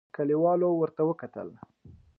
[0.15, 1.47] کليوالو ورته وکتل.